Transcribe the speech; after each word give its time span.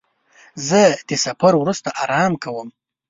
زه 0.67 0.81
د 1.07 1.11
سفر 1.25 1.53
وروسته 1.57 1.89
آرام 2.03 2.33
کوم. 2.43 2.67